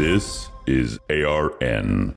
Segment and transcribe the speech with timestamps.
[0.00, 2.14] This is ARN.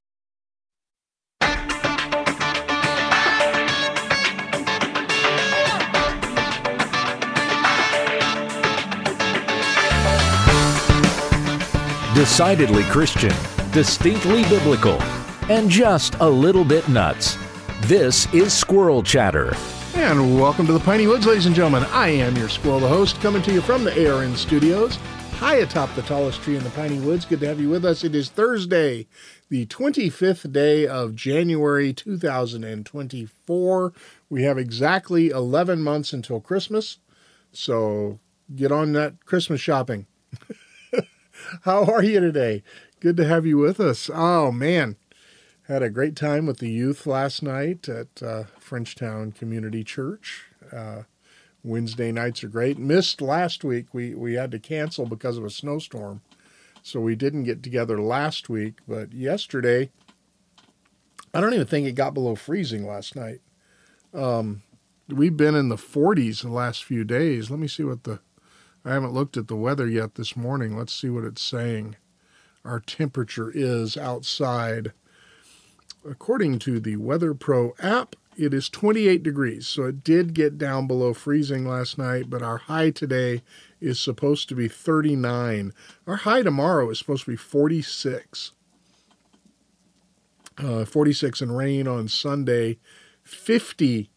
[12.16, 13.34] Decidedly Christian,
[13.74, 15.02] distinctly biblical,
[15.50, 17.38] and just a little bit nuts.
[17.82, 19.58] This is Squirrel Chatter.
[19.96, 21.84] And welcome to the Piney Woods, ladies and gentlemen.
[21.92, 24.98] I am your squirrel, the host, coming to you from the ARN studios,
[25.34, 27.26] high atop the tallest tree in the Piney Woods.
[27.26, 28.04] Good to have you with us.
[28.04, 29.08] It is Thursday,
[29.50, 33.94] the 25th day of January 2024.
[34.30, 37.00] We have exactly 11 months until Christmas,
[37.52, 38.20] so
[38.56, 40.06] get on that Christmas shopping.
[41.64, 42.64] How are you today?
[43.00, 44.10] Good to have you with us.
[44.14, 44.96] Oh, man.
[45.68, 50.46] Had a great time with the youth last night at uh, Frenchtown Community Church.
[50.72, 51.04] Uh,
[51.64, 52.78] Wednesday nights are great.
[52.78, 53.88] Missed last week.
[53.94, 56.22] We, we had to cancel because of a snowstorm.
[56.82, 58.80] So we didn't get together last week.
[58.88, 59.90] But yesterday,
[61.34, 63.40] I don't even think it got below freezing last night.
[64.14, 64.64] Um,
[65.08, 67.50] we've been in the 40s the last few days.
[67.50, 68.20] Let me see what the
[68.86, 70.78] I haven't looked at the weather yet this morning.
[70.78, 71.96] Let's see what it's saying.
[72.66, 74.92] Our temperature is outside.
[76.08, 79.68] According to the Weather Pro app, it is 28 degrees.
[79.68, 83.44] So it did get down below freezing last night, but our high today
[83.80, 85.74] is supposed to be 39.
[86.08, 88.52] Our high tomorrow is supposed to be 46.
[90.58, 92.78] Uh, 46 and rain on Sunday,
[93.24, 94.12] 50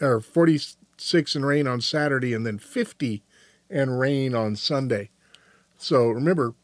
[0.00, 3.22] or 46 and rain on Saturday, and then 50
[3.68, 5.10] and rain on Sunday.
[5.76, 6.54] So remember,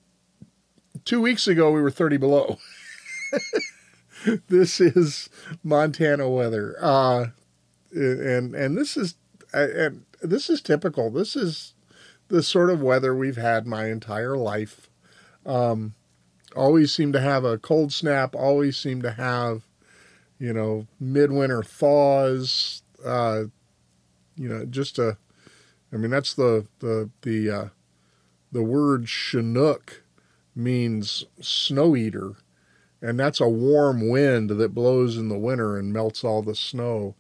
[1.04, 2.58] two weeks ago we were 30 below.
[4.48, 5.28] this is
[5.62, 7.26] Montana weather, uh,
[7.92, 9.14] and and this is
[9.52, 11.10] and this is typical.
[11.10, 11.74] This is
[12.28, 14.89] the sort of weather we've had my entire life.
[15.45, 15.95] Um,
[16.55, 18.34] always seem to have a cold snap.
[18.34, 19.62] Always seem to have,
[20.39, 22.83] you know, midwinter thaws.
[23.05, 23.45] Uh,
[24.36, 25.16] you know, just a
[25.92, 27.68] I mean, that's the the the uh,
[28.52, 30.02] the word Chinook
[30.55, 32.34] means snow eater,
[33.02, 37.14] and that's a warm wind that blows in the winter and melts all the snow.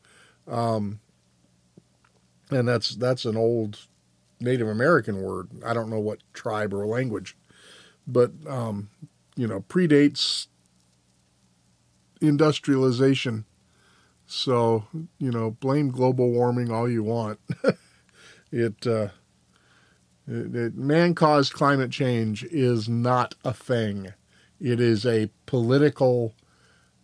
[0.46, 1.00] Um,
[2.50, 3.86] and that's that's an old
[4.40, 5.48] Native American word.
[5.64, 7.36] I don't know what tribe or language,
[8.06, 8.90] but um,
[9.36, 10.48] you know, predates
[12.20, 13.44] industrialization.
[14.26, 14.84] So
[15.18, 17.38] you know, blame global warming all you want.
[18.52, 19.08] It, uh,
[20.26, 24.12] it, it man caused climate change is not a thing.
[24.60, 26.34] It is a political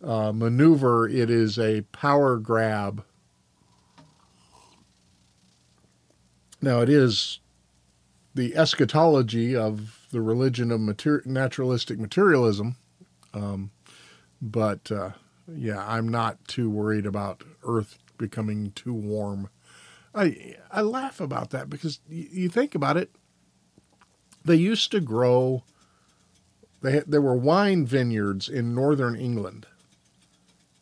[0.03, 3.03] uh, maneuver, it is a power grab.
[6.61, 7.39] Now, it is
[8.35, 12.75] the eschatology of the religion of mater- naturalistic materialism.
[13.33, 13.71] Um,
[14.41, 15.11] but uh,
[15.47, 19.49] yeah, I'm not too worried about Earth becoming too warm
[20.17, 23.11] I I laugh about that because you, you think about it.
[24.43, 25.63] They used to grow.
[26.81, 29.65] They had, there were wine vineyards in northern England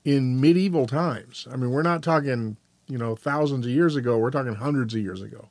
[0.03, 1.47] in medieval times.
[1.51, 2.57] I mean, we're not talking
[2.87, 4.17] you know thousands of years ago.
[4.17, 5.49] We're talking hundreds of years ago.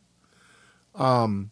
[0.95, 1.51] Um.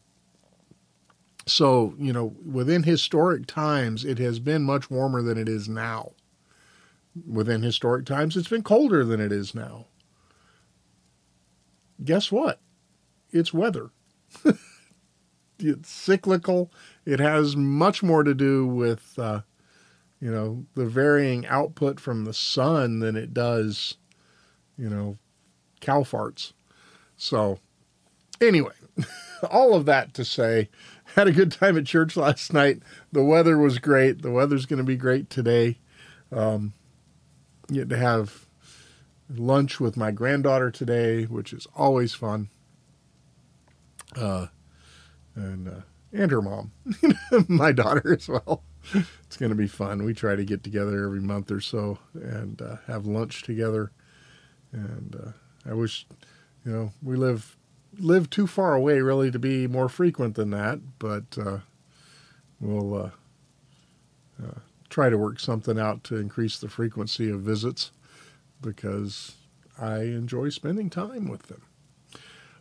[1.47, 6.13] So you know, within historic times, it has been much warmer than it is now.
[7.29, 9.87] Within historic times, it's been colder than it is now
[12.05, 12.61] guess what?
[13.31, 13.91] It's weather.
[15.59, 16.71] it's cyclical.
[17.05, 19.43] It has much more to do with, uh,
[20.21, 23.97] you know, the varying output from the sun than it does,
[24.79, 25.19] you know,
[25.81, 26.53] cow farts.
[27.17, 27.59] So,
[28.41, 28.75] anyway,
[29.51, 30.69] all of that to say,
[31.17, 32.83] had a good time at church last night.
[33.11, 34.23] The weather was great.
[34.23, 35.79] The weather's going to be great today.
[36.31, 36.73] Um,
[37.71, 38.47] get to have
[39.29, 42.49] lunch with my granddaughter today, which is always fun.
[44.17, 44.47] Uh,
[45.35, 45.81] and uh,
[46.13, 46.73] and her mom,
[47.49, 48.63] my daughter as well.
[49.25, 50.05] It's going to be fun.
[50.05, 53.93] We try to get together every month or so and uh, have lunch together.
[54.73, 56.07] And uh, I wish,
[56.65, 57.57] you know, we live
[57.99, 61.59] live too far away really to be more frequent than that, but uh,
[62.59, 63.11] we'll uh,
[64.43, 64.59] uh,
[64.89, 67.91] try to work something out to increase the frequency of visits
[68.63, 69.37] because
[69.79, 71.63] I enjoy spending time with them.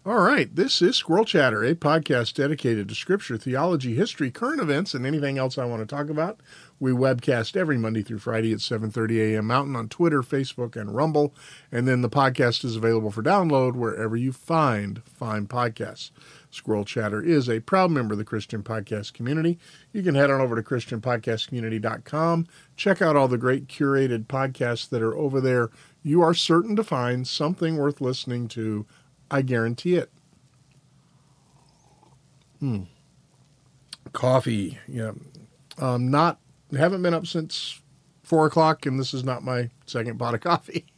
[0.04, 4.96] All right, this is Squirrel Chatter, a podcast dedicated to scripture, theology, history, current events,
[4.96, 6.40] and anything else I want to talk about.
[6.80, 9.46] We webcast every Monday through Friday at 7:30 a.m.
[9.46, 11.36] Mountain on Twitter, Facebook, and Rumble,
[11.72, 16.10] and then the podcast is available for download wherever you find fine podcasts.
[16.50, 19.60] Squirrel Chatter is a proud member of the Christian podcast community.
[19.94, 22.48] You can head on over to christianpodcastcommunity.com.
[22.76, 25.70] Check out all the great curated podcasts that are over there.
[26.02, 28.88] You are certain to find something worth listening to
[29.32, 30.12] I guarantee it.
[32.60, 32.84] Hmm.
[34.12, 35.14] Coffee, yeah.
[35.80, 36.40] Um, not
[36.78, 37.82] haven't been up since
[38.24, 40.86] four o'clock, and this is not my second pot of coffee.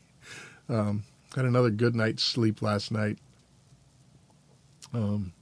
[0.69, 1.03] Um,
[1.35, 3.19] had another good night's sleep last night.
[4.93, 5.33] Um,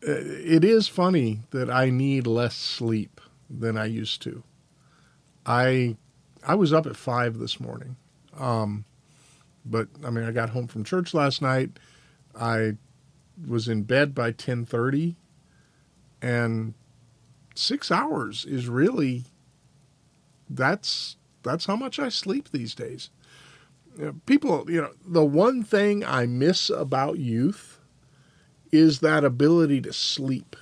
[0.00, 3.20] it is funny that I need less sleep
[3.50, 4.44] than I used to.
[5.44, 5.96] I
[6.46, 7.96] I was up at five this morning.
[8.38, 8.84] Um,
[9.64, 11.78] but I mean, I got home from church last night.
[12.34, 12.76] I
[13.46, 15.16] was in bed by 10:30
[16.20, 16.74] and
[17.54, 19.24] 6 hours is really
[20.48, 23.10] that's that's how much I sleep these days.
[23.98, 27.80] You know, people, you know, the one thing I miss about youth
[28.70, 30.56] is that ability to sleep.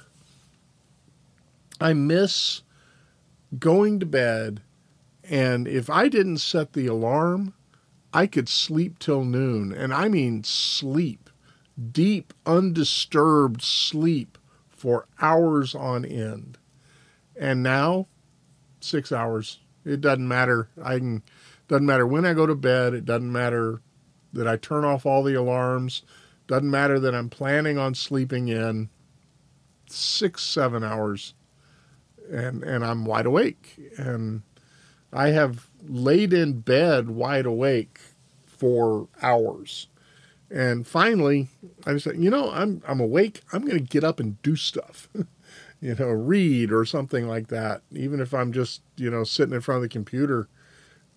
[1.81, 2.63] I miss
[3.59, 4.63] going to bed
[5.31, 7.55] and if I didn't set the alarm,
[8.13, 11.31] I could sleep till noon, and I mean sleep,
[11.93, 14.37] deep, undisturbed sleep
[14.69, 16.59] for hours on end.
[17.39, 18.09] And now,
[18.81, 19.61] six hours.
[19.85, 20.69] It doesn't matter.
[20.83, 21.23] I can.
[21.69, 22.95] Doesn't matter when I go to bed.
[22.95, 23.81] It doesn't matter
[24.33, 26.03] that I turn off all the alarms.
[26.49, 28.91] Doesn't matter that I'm planning on sleeping in
[29.89, 31.35] six, seven hours,
[32.31, 33.79] and and I'm wide awake.
[33.97, 34.43] And
[35.13, 38.01] I have laid in bed wide awake
[38.47, 39.89] for hours.
[40.51, 41.49] And finally,
[41.87, 43.43] I said, you know, I'm I'm awake.
[43.53, 45.09] I'm going to get up and do stuff.
[45.81, 47.83] you know, read or something like that.
[47.93, 50.49] Even if I'm just, you know, sitting in front of the computer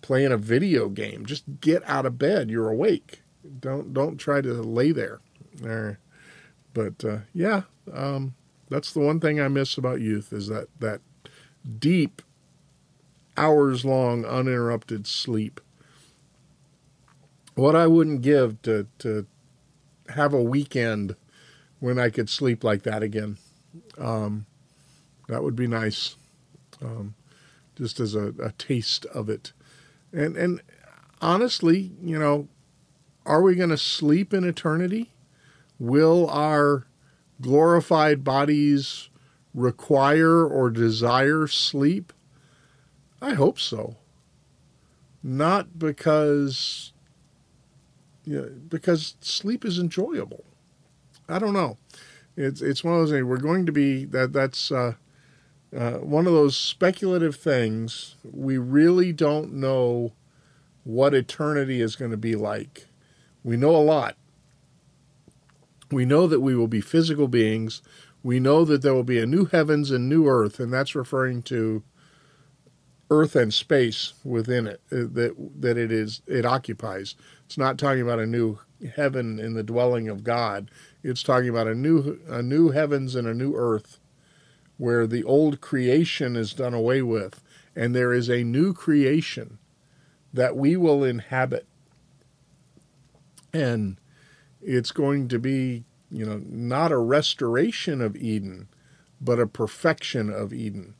[0.02, 2.50] playing a video game, just get out of bed.
[2.50, 3.22] You're awake.
[3.60, 5.20] Don't don't try to lay there.
[5.54, 5.98] There.
[6.72, 7.62] But uh, yeah,
[7.92, 8.34] um,
[8.70, 11.00] that's the one thing I miss about youth is that that
[11.78, 12.22] deep
[13.36, 15.60] hours long uninterrupted sleep.
[17.54, 19.26] What I wouldn't give to to
[20.08, 21.16] have a weekend
[21.80, 23.38] when I could sleep like that again.
[23.98, 24.46] Um,
[25.28, 26.16] that would be nice,
[26.82, 27.14] um,
[27.76, 29.52] just as a, a taste of it.
[30.12, 30.60] And and
[31.20, 32.48] honestly, you know,
[33.26, 35.12] are we going to sleep in eternity?
[35.78, 36.86] Will our
[37.40, 39.08] glorified bodies
[39.54, 42.12] require or desire sleep?
[43.24, 43.96] I hope so.
[45.22, 46.92] Not because
[48.26, 50.44] you know, because sleep is enjoyable.
[51.26, 51.78] I don't know.
[52.36, 53.24] It's it's one of those things.
[53.24, 54.92] We're going to be that that's uh,
[55.74, 58.16] uh, one of those speculative things.
[58.30, 60.12] We really don't know
[60.84, 62.88] what eternity is going to be like.
[63.42, 64.16] We know a lot.
[65.90, 67.80] We know that we will be physical beings.
[68.22, 71.40] We know that there will be a new heavens and new earth, and that's referring
[71.44, 71.82] to
[73.10, 77.14] earth and space within it uh, that that it is it occupies.
[77.46, 78.58] It's not talking about a new
[78.96, 80.70] heaven in the dwelling of God.
[81.02, 83.98] It's talking about a new a new heavens and a new earth
[84.76, 87.42] where the old creation is done away with
[87.76, 89.58] and there is a new creation
[90.32, 91.66] that we will inhabit.
[93.52, 93.98] And
[94.60, 98.68] it's going to be, you know, not a restoration of Eden,
[99.20, 100.94] but a perfection of Eden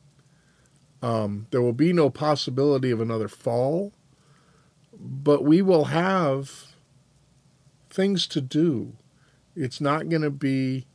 [1.05, 3.93] um, there will be no possibility of another fall,
[4.91, 6.73] but we will have
[7.91, 8.93] things to do.
[9.55, 10.87] It's not going to be,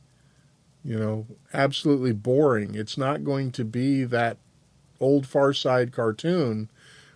[0.83, 2.75] you know, absolutely boring.
[2.75, 4.35] It's not going to be that
[4.99, 6.69] old Far Side cartoon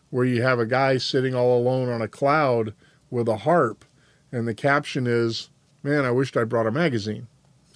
[0.09, 2.73] where you have a guy sitting all alone on a cloud
[3.09, 3.83] with a harp,
[4.31, 5.49] and the caption is,
[5.83, 7.27] Man, I wished I brought a magazine.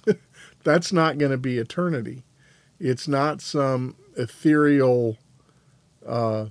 [0.64, 2.24] That's not going to be eternity.
[2.78, 5.16] It's not some ethereal,
[6.06, 6.46] uh,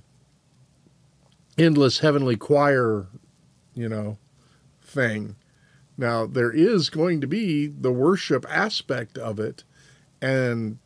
[1.56, 3.06] endless heavenly choir,
[3.74, 4.18] you know,
[4.82, 5.36] thing.
[5.96, 9.64] Now, there is going to be the worship aspect of it
[10.22, 10.78] and,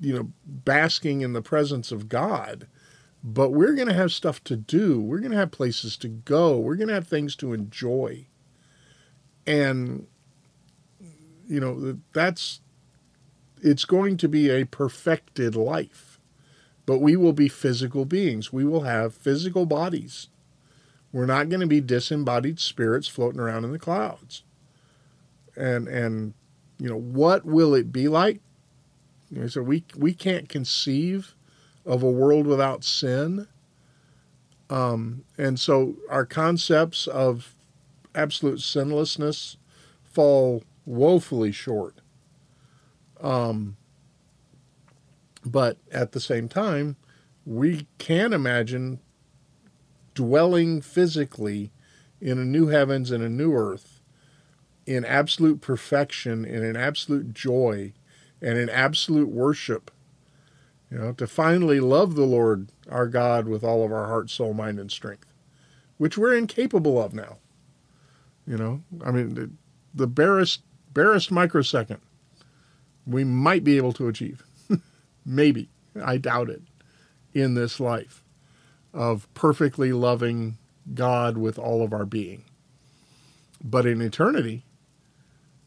[0.00, 2.66] you know, basking in the presence of God.
[3.22, 5.00] But we're going to have stuff to do.
[5.00, 6.58] We're going to have places to go.
[6.58, 8.26] We're going to have things to enjoy.
[9.46, 10.06] And,
[11.46, 12.60] you know, that's
[13.62, 16.20] it's going to be a perfected life.
[16.86, 18.52] But we will be physical beings.
[18.52, 20.28] We will have physical bodies.
[21.12, 24.44] We're not going to be disembodied spirits floating around in the clouds.
[25.56, 26.34] and and
[26.78, 28.40] you know what will it be like?
[29.30, 31.34] You know, so we we can't conceive
[31.86, 33.48] of a world without sin.
[34.70, 37.54] Um, and so our concepts of
[38.14, 39.56] absolute sinlessness
[40.04, 41.96] fall woefully short.
[43.22, 43.76] Um,
[45.44, 46.96] but at the same time,
[47.46, 49.00] we can imagine
[50.14, 51.72] dwelling physically
[52.20, 54.00] in a new heavens and a new earth
[54.86, 57.92] in absolute perfection and in absolute joy
[58.40, 59.90] and in absolute worship.
[60.90, 64.52] You know, to finally love the Lord our God with all of our heart, soul,
[64.52, 65.32] mind, and strength,
[65.96, 67.38] which we're incapable of now.
[68.46, 69.50] You know, I mean, the,
[69.94, 70.62] the barest,
[70.92, 72.00] barest microsecond
[73.06, 74.42] we might be able to achieve.
[75.26, 75.68] Maybe.
[76.02, 76.62] I doubt it
[77.34, 78.24] in this life
[78.92, 80.58] of perfectly loving
[80.94, 82.44] God with all of our being.
[83.62, 84.64] But in eternity,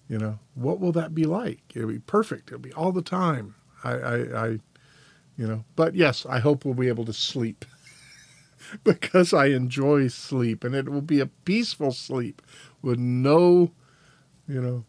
[0.09, 1.61] you know, what will that be like?
[1.73, 2.49] It'll be perfect.
[2.49, 3.55] It'll be all the time.
[3.83, 4.47] I, I, I
[5.37, 7.65] you know, but yes, I hope we'll be able to sleep
[8.83, 12.41] because I enjoy sleep and it will be a peaceful sleep
[12.81, 13.71] with no,
[14.47, 14.85] you know,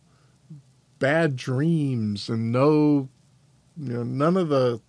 [0.99, 3.09] bad dreams and no,
[3.77, 4.81] you know, none of the,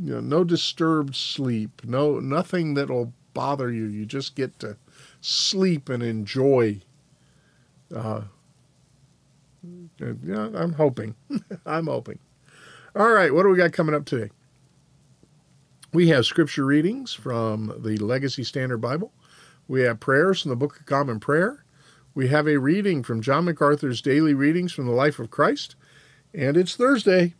[0.00, 3.86] you know, no disturbed sleep, no, nothing that'll bother you.
[3.86, 4.76] You just get to
[5.20, 6.80] sleep and enjoy.
[7.94, 8.22] Uh,
[9.98, 11.14] yeah, I'm hoping.
[11.66, 12.18] I'm hoping.
[12.96, 14.30] All right, what do we got coming up today?
[15.92, 19.12] We have scripture readings from the Legacy Standard Bible.
[19.68, 21.64] We have prayers from the Book of Common Prayer.
[22.14, 25.76] We have a reading from John MacArthur's Daily Readings from the Life of Christ.
[26.34, 27.34] And it's Thursday.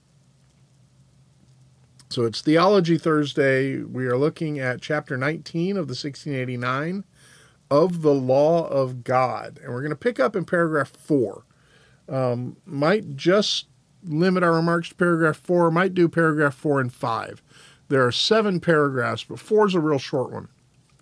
[2.09, 3.79] So it's Theology Thursday.
[3.79, 7.05] We are looking at chapter 19 of the 1689
[7.71, 9.59] of the Law of God.
[9.63, 11.45] And we're going to pick up in paragraph 4.
[12.09, 13.67] Um, might just
[14.05, 17.43] limit our remarks to paragraph 4, might do paragraph 4 and 5.
[17.89, 20.49] There are seven paragraphs, but 4 is a real short one.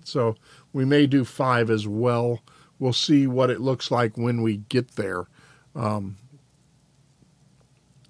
[0.05, 0.37] So
[0.73, 2.41] we may do 5 as well.
[2.79, 5.27] We'll see what it looks like when we get there.
[5.75, 6.17] Um,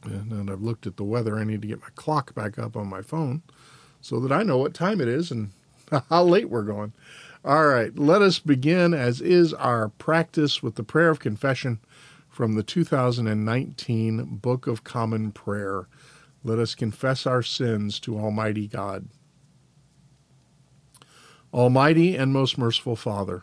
[0.04, 1.38] and I've looked at the weather.
[1.38, 3.42] I need to get my clock back up on my phone
[4.00, 5.50] so that I know what time it is and
[6.10, 6.92] how late we're going.
[7.44, 11.78] All right, let us begin, as is our practice, with the prayer of confession
[12.28, 15.86] from the 2019 Book of Common Prayer.
[16.44, 19.08] Let us confess our sins to Almighty God.
[21.52, 23.42] Almighty and most merciful Father,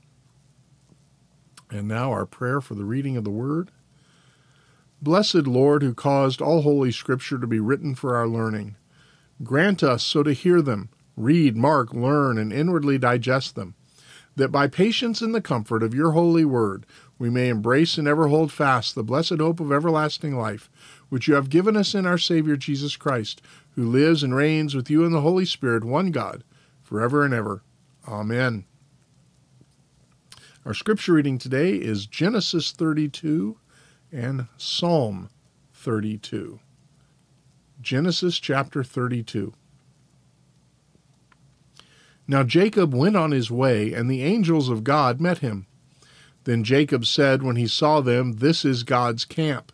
[1.71, 3.71] And now our prayer for the reading of the Word.
[5.01, 8.75] Blessed Lord, who caused all Holy Scripture to be written for our learning,
[9.41, 13.73] grant us so to hear them, read, mark, learn, and inwardly digest them,
[14.35, 16.85] that by patience in the comfort of your holy word
[17.17, 20.69] we may embrace and ever hold fast the blessed hope of everlasting life,
[21.09, 23.41] which you have given us in our Savior Jesus Christ,
[23.75, 26.43] who lives and reigns with you in the Holy Spirit, one God,
[26.83, 27.63] forever and ever.
[28.07, 28.65] Amen.
[30.63, 33.57] Our scripture reading today is Genesis 32
[34.11, 35.31] and Psalm
[35.73, 36.59] 32.
[37.81, 39.53] Genesis chapter 32.
[42.27, 45.65] Now Jacob went on his way, and the angels of God met him.
[46.43, 49.71] Then Jacob said when he saw them, This is God's camp.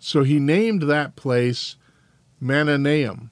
[0.00, 1.76] So he named that place
[2.40, 3.30] Mahanaim.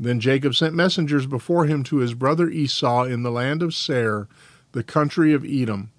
[0.00, 4.28] Then Jacob sent messengers before him to his brother Esau in the land of Seir,
[4.72, 5.90] the country of Edom.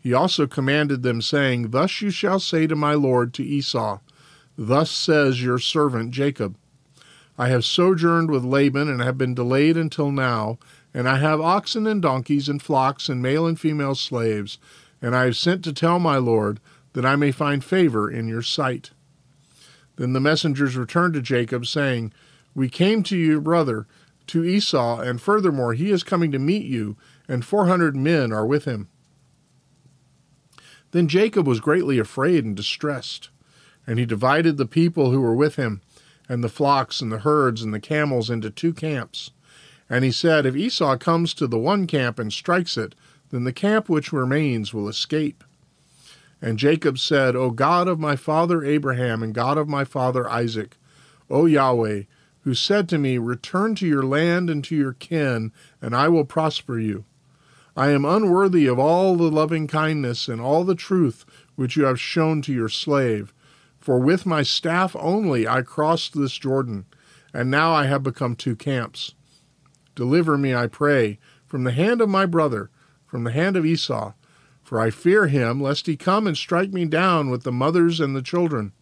[0.00, 3.98] He also commanded them, saying, Thus you shall say to my lord, to Esau,
[4.56, 6.56] Thus says your servant Jacob,
[7.36, 10.58] I have sojourned with Laban, and have been delayed until now,
[10.92, 14.58] and I have oxen and donkeys and flocks and male and female slaves,
[15.00, 16.58] and I have sent to tell my lord,
[16.94, 18.90] that I may find favor in your sight.
[19.96, 22.12] Then the messengers returned to Jacob, saying,
[22.54, 23.86] We came to your brother,
[24.28, 26.96] to Esau, and furthermore, he is coming to meet you,
[27.28, 28.88] and four hundred men are with him.
[30.90, 33.28] Then Jacob was greatly afraid and distressed,
[33.86, 35.82] and he divided the people who were with him,
[36.28, 39.30] and the flocks and the herds and the camels into two camps.
[39.90, 42.94] And he said, If Esau comes to the one camp and strikes it,
[43.30, 45.44] then the camp which remains will escape.
[46.40, 50.76] And Jacob said, O God of my father Abraham and God of my father Isaac,
[51.28, 52.02] O Yahweh,
[52.42, 56.24] who said to me, Return to your land and to your kin, and I will
[56.24, 57.04] prosper you.
[57.78, 62.00] I am unworthy of all the loving kindness and all the truth which you have
[62.00, 63.32] shown to your slave.
[63.78, 66.86] For with my staff only I crossed this Jordan,
[67.32, 69.14] and now I have become two camps.
[69.94, 72.68] Deliver me, I pray, from the hand of my brother,
[73.06, 74.14] from the hand of Esau,
[74.64, 78.16] for I fear him, lest he come and strike me down with the mothers and
[78.16, 78.72] the children.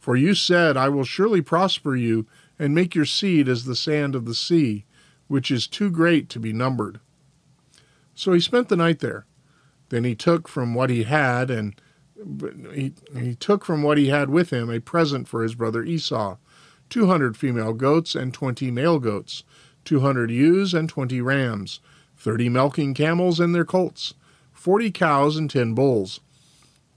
[0.00, 2.26] For you said, I will surely prosper you,
[2.58, 4.84] and make your seed as the sand of the sea,
[5.28, 6.98] which is too great to be numbered.
[8.14, 9.26] So he spent the night there.
[9.88, 11.80] Then he took from what he had, and
[12.72, 16.36] he, he took from what he had with him a present for his brother Esau,
[16.88, 19.44] two hundred female goats and twenty male goats,
[19.84, 21.80] two hundred ewes and twenty rams,
[22.16, 24.14] thirty milking camels and their colts,
[24.52, 26.20] forty cows and ten bulls,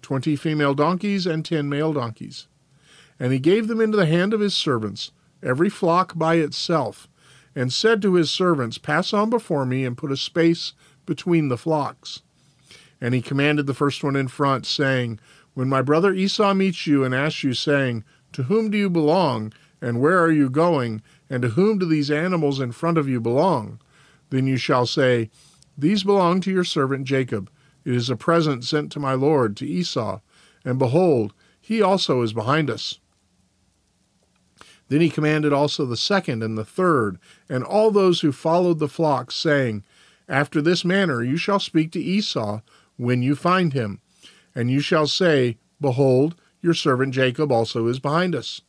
[0.01, 2.47] twenty female donkeys and ten male donkeys.
[3.19, 7.07] And he gave them into the hand of his servants, every flock by itself,
[7.55, 10.73] and said to his servants, Pass on before me and put a space
[11.05, 12.21] between the flocks.
[13.01, 15.19] And he commanded the first one in front, saying,
[15.53, 19.53] When my brother Esau meets you and asks you, saying, To whom do you belong,
[19.81, 23.19] and where are you going, and to whom do these animals in front of you
[23.19, 23.79] belong?
[24.29, 25.29] Then you shall say,
[25.77, 27.49] These belong to your servant Jacob.
[27.83, 30.21] It is a present sent to my lord, to Esau.
[30.63, 32.99] And behold, he also is behind us.
[34.87, 37.17] Then he commanded also the second and the third,
[37.49, 39.83] and all those who followed the flock, saying,
[40.27, 42.61] After this manner you shall speak to Esau
[42.97, 44.01] when you find him,
[44.53, 48.61] and you shall say, Behold, your servant Jacob also is behind us.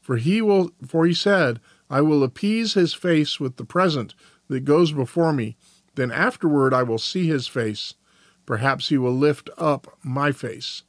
[0.00, 4.14] For he will for he said, I will appease his face with the present
[4.48, 5.56] that goes before me.
[5.94, 7.94] Then afterward I will see his face.
[8.46, 10.82] Perhaps he will lift up my face.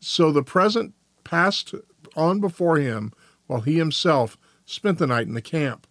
[0.00, 1.74] So the present passed
[2.16, 3.12] on before him,
[3.46, 5.86] while he himself spent the night in the camp.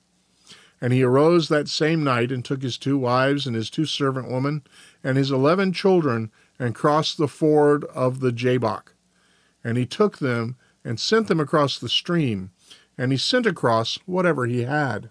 [0.80, 4.30] And he arose that same night and took his two wives and his two servant
[4.30, 4.63] women
[5.04, 8.94] and his eleven children and crossed the ford of the Jabbok.
[9.63, 12.52] And he took them and sent them across the stream,
[12.98, 15.10] and he sent across whatever he had.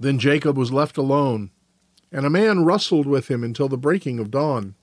[0.00, 1.50] Then Jacob was left alone,
[2.10, 4.74] and a man wrestled with him until the breaking of dawn.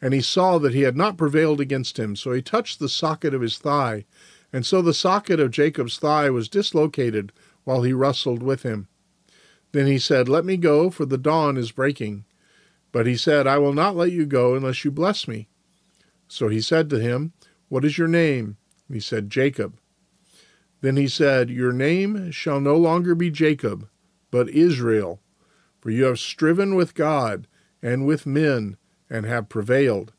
[0.00, 3.34] And he saw that he had not prevailed against him, so he touched the socket
[3.34, 4.04] of his thigh,
[4.52, 7.32] and so the socket of Jacob's thigh was dislocated
[7.64, 8.88] while he wrestled with him.
[9.72, 12.24] Then he said, Let me go, for the dawn is breaking.
[12.90, 15.48] But he said, I will not let you go unless you bless me.
[16.26, 17.32] So he said to him,
[17.68, 18.56] What is your name?
[18.90, 19.78] He said, Jacob.
[20.80, 23.88] Then he said, Your name shall no longer be Jacob,
[24.30, 25.20] but Israel,
[25.80, 27.46] for you have striven with God
[27.82, 28.76] and with men
[29.10, 30.12] and have prevailed.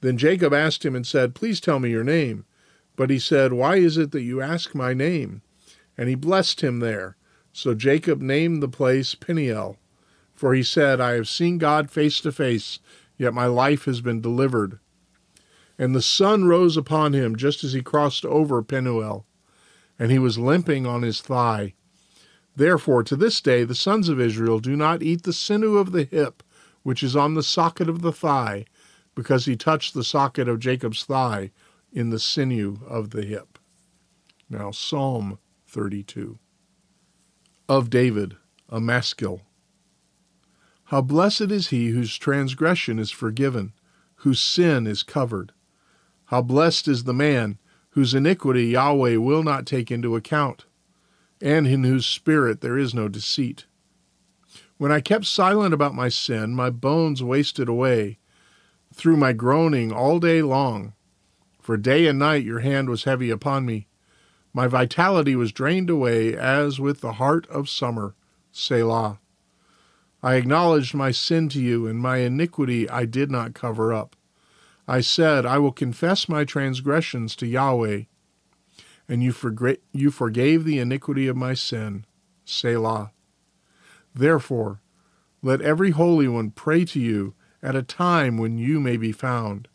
[0.00, 2.44] Then Jacob asked him and said, Please tell me your name.
[2.94, 5.42] But he said, Why is it that you ask my name?
[5.96, 7.16] And he blessed him there.
[7.52, 9.78] So Jacob named the place Peniel,
[10.34, 12.78] for he said, I have seen God face to face,
[13.18, 14.78] yet my life has been delivered.
[15.78, 19.26] And the sun rose upon him just as he crossed over Penuel,
[19.98, 21.74] and he was limping on his thigh.
[22.56, 26.04] Therefore, to this day, the sons of Israel do not eat the sinew of the
[26.04, 26.42] hip,
[26.82, 28.66] which is on the socket of the thigh,
[29.14, 31.50] because he touched the socket of Jacob's thigh
[31.92, 33.58] in the sinew of the hip.
[34.48, 36.38] Now, Psalm 32.
[37.68, 38.36] Of David,
[38.68, 39.42] a maskil.
[40.84, 43.72] How blessed is he whose transgression is forgiven,
[44.16, 45.52] whose sin is covered.
[46.26, 47.58] How blessed is the man
[47.90, 50.64] whose iniquity Yahweh will not take into account,
[51.40, 53.66] and in whose spirit there is no deceit.
[54.78, 58.18] When I kept silent about my sin, my bones wasted away
[58.94, 60.94] through my groaning all day long.
[61.62, 63.86] For day and night your hand was heavy upon me.
[64.52, 68.16] My vitality was drained away as with the heart of summer.
[68.50, 69.20] Selah.
[70.24, 74.16] I acknowledged my sin to you, and my iniquity I did not cover up.
[74.88, 78.02] I said, I will confess my transgressions to Yahweh,
[79.08, 79.32] and you,
[79.92, 82.04] you forgave the iniquity of my sin.
[82.44, 83.12] Selah.
[84.12, 84.80] Therefore,
[85.42, 89.68] let every holy one pray to you at a time when you may be found.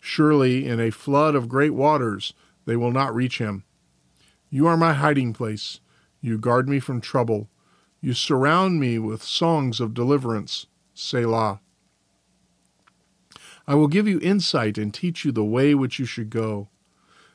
[0.00, 2.32] Surely in a flood of great waters
[2.64, 3.64] they will not reach him.
[4.50, 5.80] You are my hiding place.
[6.20, 7.48] You guard me from trouble.
[8.00, 10.66] You surround me with songs of deliverance.
[10.94, 11.60] Selah.
[13.66, 16.68] I will give you insight and teach you the way which you should go.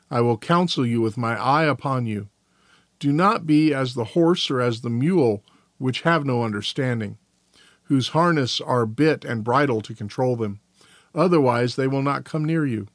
[0.10, 2.30] I will counsel you with my eye upon you.
[3.00, 5.44] Do not be as the horse or as the mule,
[5.78, 7.18] which have no understanding,
[7.84, 10.60] whose harness are bit and bridle to control them.
[11.16, 12.88] Otherwise they will not come near you.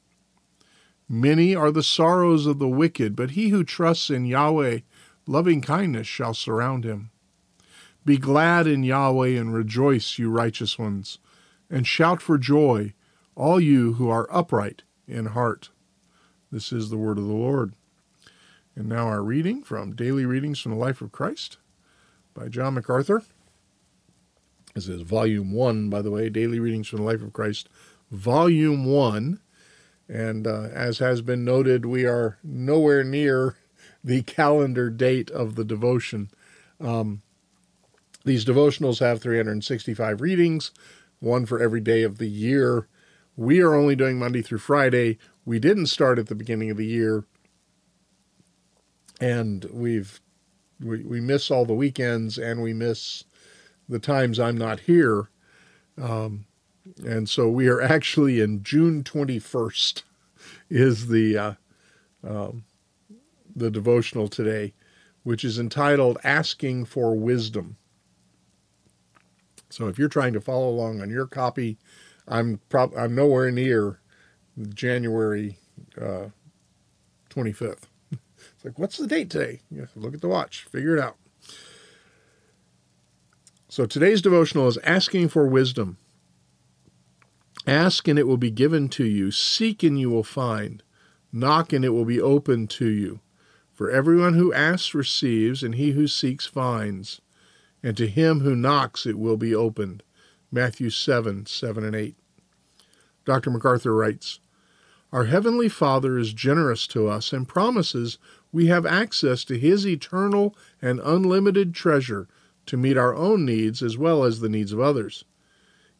[1.07, 4.79] Many are the sorrows of the wicked, but he who trusts in Yahweh,
[5.25, 7.11] loving kindness shall surround him.
[8.05, 11.17] Be glad in Yahweh and rejoice, you righteous ones,
[11.69, 12.93] and shout for joy,
[13.35, 15.69] all you who are upright in heart.
[16.51, 17.73] This is the word of the Lord.
[18.75, 21.57] And now our reading from Daily Readings from the Life of Christ
[22.33, 23.23] by John MacArthur.
[24.73, 27.67] This is volume one, by the way, Daily Readings from the Life of Christ,
[28.11, 29.39] volume one.
[30.07, 33.57] And uh, as has been noted, we are nowhere near
[34.03, 36.29] the calendar date of the devotion.
[36.79, 37.21] Um,
[38.25, 40.71] these devotionals have 365 readings,
[41.19, 42.87] one for every day of the year.
[43.35, 45.17] We are only doing Monday through Friday.
[45.45, 47.25] We didn't start at the beginning of the year,
[49.21, 50.19] and we've
[50.81, 53.25] we, we miss all the weekends and we miss
[53.87, 55.29] the times I'm not here.
[56.01, 56.45] Um,
[57.05, 60.03] and so we are actually in June 21st
[60.69, 61.53] is the uh,
[62.27, 62.65] um,
[63.55, 64.73] the devotional today,
[65.23, 67.77] which is entitled "Asking for Wisdom."
[69.69, 71.77] So if you're trying to follow along on your copy,
[72.27, 73.99] I'm prob- I'm nowhere near
[74.73, 75.57] January
[75.99, 76.29] uh,
[77.29, 77.83] 25th.
[78.11, 79.61] It's like, what's the date today?
[79.71, 81.15] You look at the watch, figure it out.
[83.69, 85.97] So today's devotional is asking for wisdom.
[87.69, 89.29] Ask and it will be given to you.
[89.29, 90.81] Seek and you will find.
[91.31, 93.19] Knock and it will be opened to you.
[93.71, 97.21] For everyone who asks receives, and he who seeks finds.
[97.83, 100.01] And to him who knocks it will be opened.
[100.51, 102.15] Matthew 7 7 and 8.
[103.23, 103.51] Dr.
[103.51, 104.39] MacArthur writes
[105.13, 108.17] Our Heavenly Father is generous to us and promises
[108.51, 112.27] we have access to His eternal and unlimited treasure
[112.65, 115.23] to meet our own needs as well as the needs of others.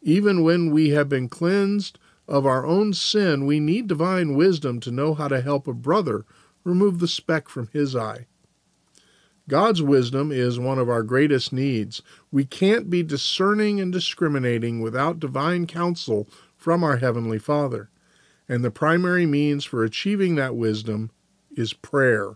[0.01, 4.91] Even when we have been cleansed of our own sin, we need divine wisdom to
[4.91, 6.25] know how to help a brother
[6.63, 8.27] remove the speck from his eye.
[9.49, 12.03] God's wisdom is one of our greatest needs.
[12.31, 17.89] We can't be discerning and discriminating without divine counsel from our Heavenly Father.
[18.47, 21.09] And the primary means for achieving that wisdom
[21.55, 22.35] is prayer.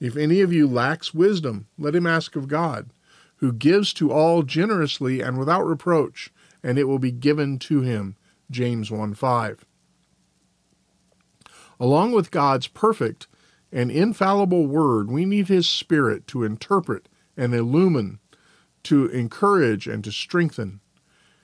[0.00, 2.90] If any of you lacks wisdom, let him ask of God,
[3.36, 6.32] who gives to all generously and without reproach,
[6.66, 8.16] and it will be given to him.
[8.50, 9.64] James 1 5.
[11.78, 13.28] Along with God's perfect
[13.70, 18.18] and infallible word, we need his spirit to interpret and illumine,
[18.82, 20.80] to encourage and to strengthen.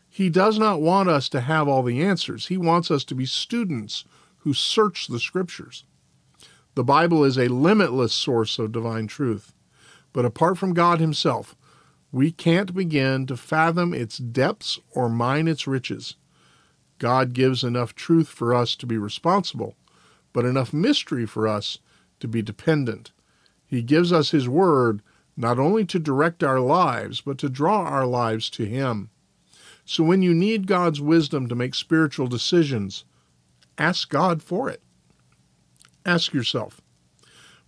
[0.08, 2.48] He does not want us to have all the answers.
[2.48, 4.04] He wants us to be students
[4.38, 5.84] who search the scriptures.
[6.74, 9.54] The Bible is a limitless source of divine truth.
[10.12, 11.54] But apart from God Himself,
[12.12, 16.16] we can't begin to fathom its depths or mine its riches.
[16.98, 19.74] God gives enough truth for us to be responsible,
[20.34, 21.78] but enough mystery for us
[22.20, 23.12] to be dependent.
[23.66, 25.00] He gives us His Word
[25.38, 29.08] not only to direct our lives, but to draw our lives to Him.
[29.86, 33.04] So when you need God's wisdom to make spiritual decisions,
[33.78, 34.82] ask God for it.
[36.04, 36.81] Ask yourself.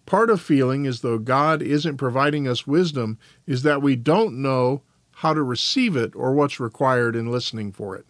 [0.06, 4.82] Part of feeling as though God isn't providing us wisdom is that we don't know
[5.18, 8.04] how to receive it or what's required in listening for it.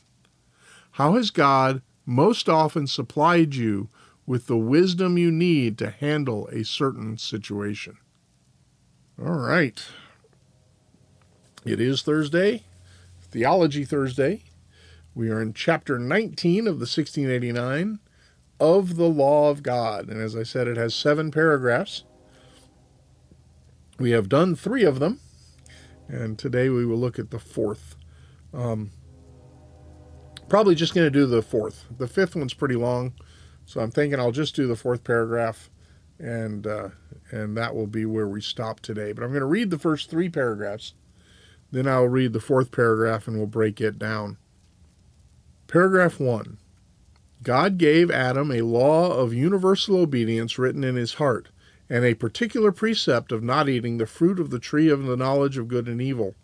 [0.92, 3.88] How has God most often supplied you
[4.26, 7.98] with the wisdom you need to handle a certain situation?
[9.20, 9.84] All right.
[11.64, 12.64] It is Thursday,
[13.20, 14.42] Theology Thursday.
[15.14, 18.00] We are in chapter 19 of the 1689
[18.60, 20.08] of the law of God.
[20.08, 22.04] And as I said, it has seven paragraphs.
[23.98, 25.20] We have done three of them,
[26.08, 27.96] and today we will look at the fourth.
[28.52, 28.90] Um,
[30.48, 31.84] probably just going to do the fourth.
[31.96, 33.14] The fifth one's pretty long,
[33.66, 35.70] so I'm thinking I'll just do the fourth paragraph,
[36.18, 36.88] and uh,
[37.30, 39.12] and that will be where we stop today.
[39.12, 40.94] But I'm going to read the first three paragraphs,
[41.70, 44.38] then I'll read the fourth paragraph, and we'll break it down.
[45.66, 46.58] Paragraph one.
[47.44, 51.50] God gave Adam a law of universal obedience written in his heart,
[51.90, 55.58] and a particular precept of not eating the fruit of the tree of the knowledge
[55.58, 56.34] of good and evil.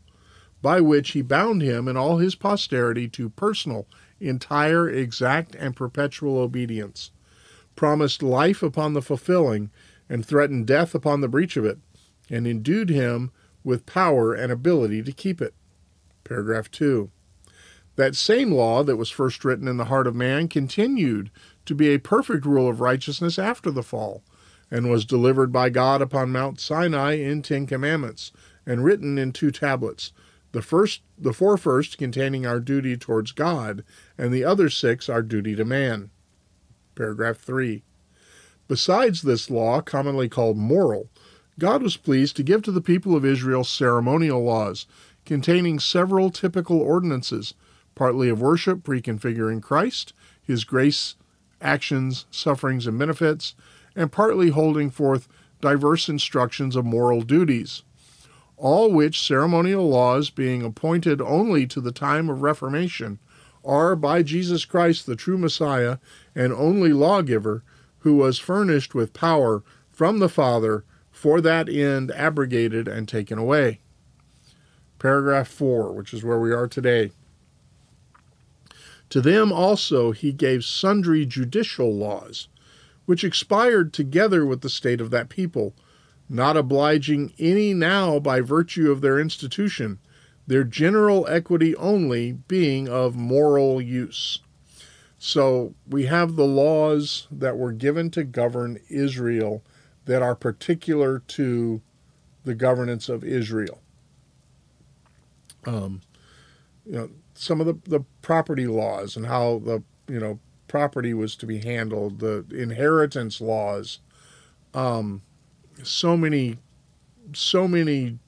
[0.63, 3.87] by which he bound him and all his posterity to personal,
[4.21, 7.11] entire, exact, and perpetual obedience,
[7.77, 9.71] promised life upon the fulfilling,
[10.09, 11.79] and threatened death upon the breach of it,
[12.29, 13.31] and endued him
[13.65, 15.55] with power and ability to keep it.
[16.25, 17.11] Paragraph 2.
[17.96, 21.31] That same law that was first written in the heart of man continued
[21.66, 24.22] to be a perfect rule of righteousness after the fall,
[24.70, 28.33] and was delivered by God upon Mount Sinai in Ten Commandments,
[28.64, 30.12] and written in two tablets.
[30.53, 33.85] The first, the four first containing our duty towards God,
[34.18, 36.11] and the other six our duty to man.
[36.94, 37.83] Paragraph 3.
[38.68, 41.09] Besides this law, commonly called moral,
[41.59, 44.87] God was pleased to give to the people of Israel ceremonial laws,
[45.24, 47.55] containing several typical ordinances,
[48.01, 51.17] partly of worship, prefiguring Christ, his grace,
[51.61, 53.55] actions, sufferings, and benefits,
[53.95, 55.29] and partly holding forth
[55.61, 57.83] diverse instructions of moral duties.
[58.57, 63.19] All which ceremonial laws, being appointed only to the time of Reformation,
[63.67, 65.99] are by Jesus Christ, the true Messiah
[66.35, 67.63] and only lawgiver,
[67.99, 73.81] who was furnished with power from the Father for that end abrogated and taken away.
[74.99, 77.11] Paragraph 4, which is where we are today.
[79.11, 82.49] To them also he gave sundry judicial laws,
[83.07, 85.75] which expired together with the state of that people,
[86.29, 89.99] not obliging any now by virtue of their institution,
[90.46, 94.40] their general equity only being of moral use.
[95.18, 99.62] So we have the laws that were given to govern Israel
[100.07, 101.83] that are particular to
[102.44, 103.81] the governance of Israel.
[105.66, 106.01] Um,
[106.87, 111.35] you know, some of the, the property laws and how the you know property was
[111.37, 113.98] to be handled, the inheritance laws,
[114.74, 115.22] um,
[115.83, 116.59] so many,
[117.33, 118.18] so many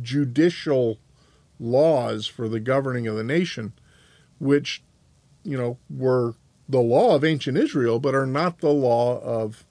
[0.00, 0.98] judicial
[1.60, 3.74] laws for the governing of the nation,
[4.40, 4.82] which,
[5.44, 6.34] you know, were
[6.66, 9.64] the law of ancient Israel, but are not the law of,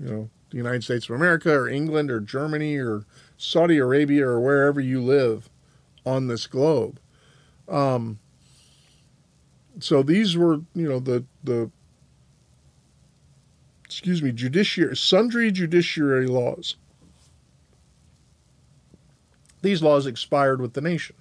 [0.00, 3.04] you know, the United States of America or England or Germany or
[3.38, 5.48] Saudi Arabia or wherever you live
[6.04, 6.98] on this globe.
[7.68, 8.18] Um,
[9.80, 11.70] so these were, you know, the the
[13.84, 16.76] excuse me, judiciary sundry judiciary laws.
[19.62, 21.16] These laws expired with the nation.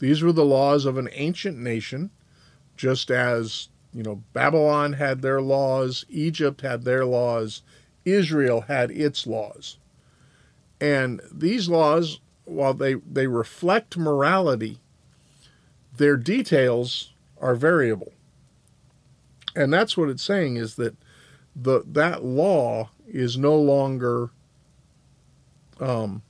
[0.00, 2.10] These were the laws of an ancient nation,
[2.76, 7.62] just as, you know, Babylon had their laws, Egypt had their laws,
[8.04, 9.78] Israel had its laws.
[10.80, 14.80] And these laws, while they, they reflect morality,
[15.96, 18.12] their details are variable.
[19.54, 20.96] And that's what it's saying is that
[21.54, 24.30] the that law is no longer
[25.80, 26.22] um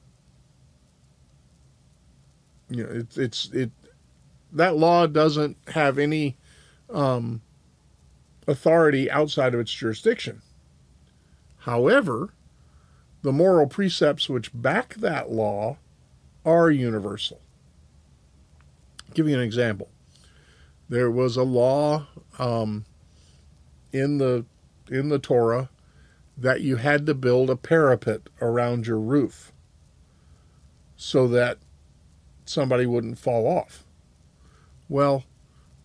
[2.69, 3.71] you know it's it's it
[4.53, 6.37] that law doesn't have any
[6.91, 7.41] um
[8.49, 10.43] authority outside of its jurisdiction.
[11.59, 12.31] However,
[13.23, 15.77] the moral precepts which back that law
[16.45, 17.41] are universal.
[19.15, 19.89] Give you an example.
[20.89, 22.07] There was a law
[22.39, 22.85] um,
[23.93, 24.45] in the
[24.91, 25.71] in the Torah
[26.37, 29.53] that you had to build a parapet around your roof
[30.97, 31.59] so that
[32.45, 33.85] somebody wouldn't fall off.
[34.89, 35.25] Well,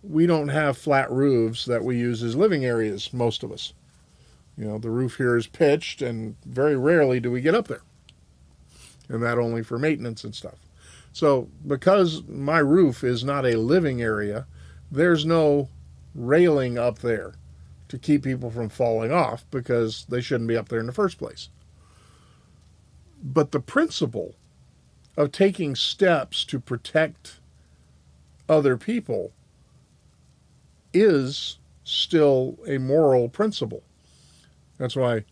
[0.04, 3.74] we don't have flat roofs that we use as living areas, most of us.
[4.58, 7.82] You know, the roof here is pitched, and very rarely do we get up there.
[9.10, 10.67] And that only for maintenance and stuff.
[11.14, 14.46] So, because my roof is not a living area,
[14.92, 15.70] there's no
[16.14, 17.34] railing up there
[17.90, 21.18] to keep people from falling off because they shouldn't be up there in the first
[21.18, 21.50] place.
[23.24, 24.36] But the principle
[25.16, 27.40] of taking steps to protect
[28.48, 29.32] other people
[30.94, 33.84] is still a moral principle.
[34.78, 35.26] That's why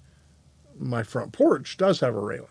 [0.77, 2.47] my front porch does have a railing.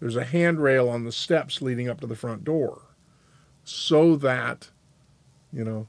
[0.00, 2.82] There's a handrail on the steps leading up to the front door
[3.64, 4.70] so that,
[5.52, 5.88] you know,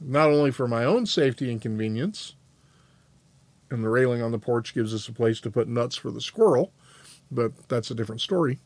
[0.00, 2.34] not only for my own safety and convenience,
[3.70, 6.20] and the railing on the porch gives us a place to put nuts for the
[6.20, 6.72] squirrel,
[7.30, 8.58] but that's a different story.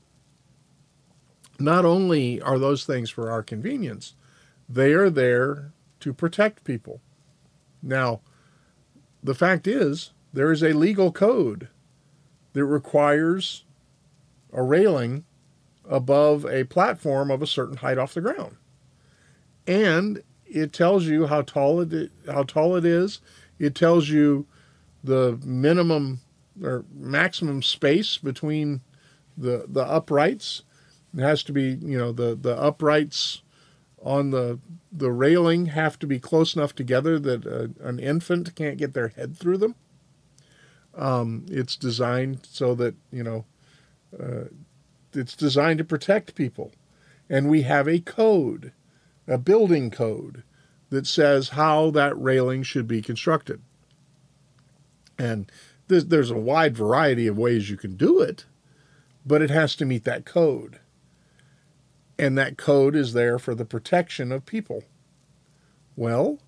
[1.59, 4.15] Not only are those things for our convenience,
[4.69, 7.01] they are there to protect people.
[7.83, 8.21] Now,
[9.23, 11.69] the fact is, there is a legal code
[12.53, 13.65] that requires
[14.53, 15.25] a railing
[15.89, 18.57] above a platform of a certain height off the ground.
[19.67, 23.21] And it tells you how tall it how tall it is.
[23.59, 24.47] It tells you
[25.03, 26.21] the minimum
[26.63, 28.83] or maximum space between
[29.37, 30.63] the the uprights.
[31.17, 33.43] It has to be, you know, the, the uprights
[34.03, 34.59] on the
[34.91, 39.09] the railing have to be close enough together that a, an infant can't get their
[39.09, 39.75] head through them.
[40.95, 43.45] Um, it's designed so that you know
[44.19, 44.45] uh,
[45.13, 46.73] it's designed to protect people,
[47.29, 48.73] and we have a code,
[49.27, 50.43] a building code,
[50.91, 53.61] that says how that railing should be constructed.
[55.19, 55.51] And
[55.89, 58.45] there's, there's a wide variety of ways you can do it,
[59.25, 60.81] but it has to meet that code.
[62.19, 64.85] And that code is there for the protection of people.
[65.97, 66.39] Well,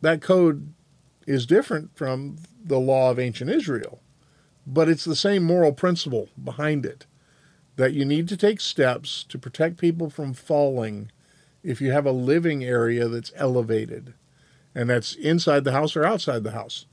[0.00, 0.72] that code
[1.26, 4.00] is different from the law of ancient Israel,
[4.72, 7.06] but it's the same moral principle behind it
[7.76, 11.10] that you need to take steps to protect people from falling
[11.62, 14.14] if you have a living area that's elevated,
[14.74, 16.86] and that's inside the house or outside the house.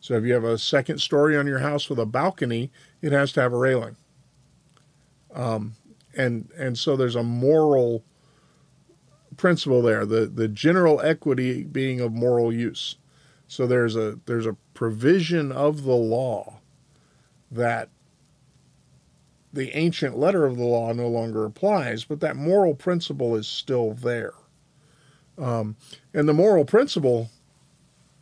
[0.00, 3.32] So if you have a second story on your house with a balcony, it has
[3.32, 3.96] to have a railing.
[5.32, 5.74] Um,
[6.16, 8.04] and and so there's a moral
[9.36, 10.04] principle there.
[10.04, 12.96] The the general equity being of moral use.
[13.48, 16.58] So there's a there's a provision of the law
[17.52, 17.90] that
[19.52, 23.92] the ancient letter of the law no longer applies, but that moral principle is still
[23.92, 24.32] there.
[25.36, 25.76] Um,
[26.14, 27.30] and the moral principle,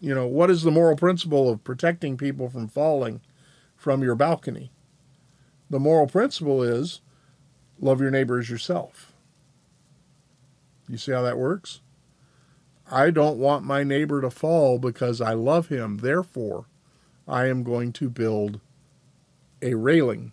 [0.01, 3.21] you know, what is the moral principle of protecting people from falling
[3.77, 4.73] from your balcony?
[5.69, 7.01] The moral principle is
[7.79, 9.12] love your neighbor as yourself.
[10.88, 11.81] You see how that works?
[12.90, 15.99] I don't want my neighbor to fall because I love him.
[15.99, 16.64] Therefore,
[17.29, 18.61] I am going to build
[19.62, 20.33] a railing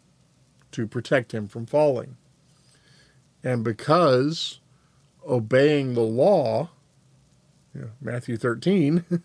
[0.71, 2.17] to protect him from falling.
[3.43, 4.59] And because
[5.25, 6.69] obeying the law,
[7.73, 9.05] you know, Matthew 13,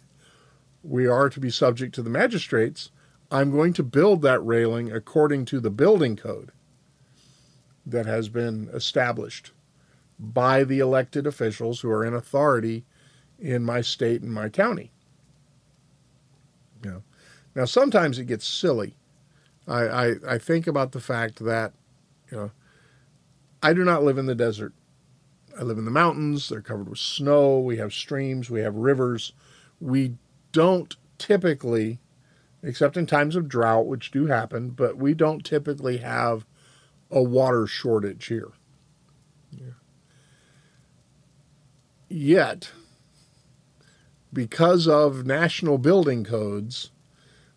[0.83, 2.91] we are to be subject to the magistrates,
[3.31, 6.53] I'm going to build that railing according to the building code
[7.87, 9.53] that has been established
[10.19, 12.85] by the elected officials who are in authority
[13.39, 14.93] in my state and my county.
[17.55, 18.97] Now sometimes it gets silly
[19.67, 21.73] I, I, I think about the fact that,
[22.31, 22.51] you know,
[23.63, 24.73] I do not live in the desert.
[25.59, 26.49] I live in the mountains.
[26.49, 27.59] They're covered with snow.
[27.59, 28.51] We have streams.
[28.51, 29.33] We have rivers.
[29.81, 30.17] We
[30.53, 32.01] don't typically,
[32.63, 36.47] except in times of drought, which do happen, but we don't typically have
[37.11, 38.53] a water shortage here.
[39.51, 39.75] Yeah.
[42.09, 42.73] Yet,
[44.33, 46.92] because of national building codes,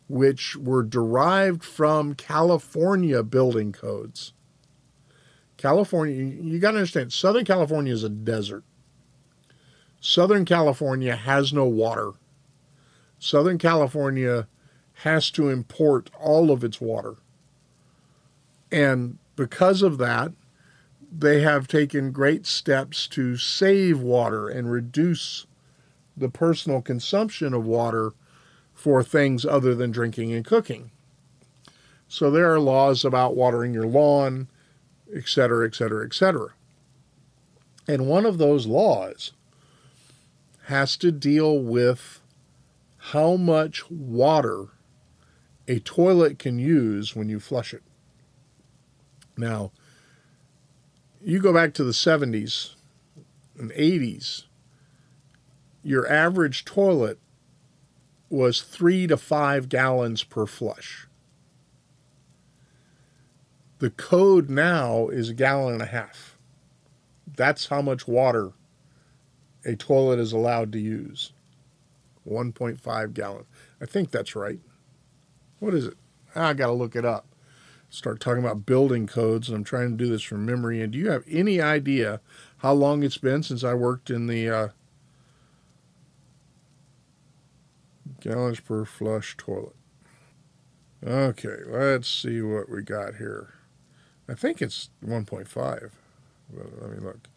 [0.07, 4.33] which were derived from California building codes.
[5.57, 8.63] California, you got to understand, Southern California is a desert.
[9.99, 12.11] Southern California has no water.
[13.17, 14.47] Southern California
[14.99, 17.15] has to import all of its water.
[18.71, 20.33] And because of that,
[21.11, 25.47] they have taken great steps to save water and reduce
[26.15, 28.13] the personal consumption of water
[28.75, 30.91] for things other than drinking and cooking.
[32.07, 34.47] So there are laws about watering your lawn,
[35.13, 36.49] et cetera, et cetera, et cetera.
[37.87, 39.31] And one of those laws
[40.65, 42.21] has to deal with
[42.97, 44.67] how much water
[45.67, 47.83] a toilet can use when you flush it.
[49.37, 49.71] Now,
[51.21, 52.75] you go back to the 70s
[53.57, 54.43] and 80s,
[55.83, 57.19] your average toilet
[58.35, 61.07] was three to five gallons per flush.
[63.79, 66.37] The code now is a gallon and a half.
[67.35, 68.51] That's how much water
[69.65, 71.33] a toilet is allowed to use
[72.29, 73.45] 1.5 gallon.
[73.81, 74.59] I think that's right.
[75.59, 75.95] What is it?
[76.35, 77.27] I got to look it up.
[77.89, 80.81] Start talking about building codes, and I'm trying to do this from memory.
[80.81, 82.19] And do you have any idea
[82.57, 84.67] how long it's been since I worked in the uh,
[88.25, 89.75] gallons per flush toilet.
[91.05, 93.53] Okay, let's see what we got here.
[94.27, 95.91] I think it's 1.5.
[96.51, 97.29] But let me look.